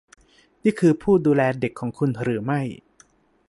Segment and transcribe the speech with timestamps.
[0.63, 2.61] นี่คือผู้ดูแลเด็กของคุณหรือไม่?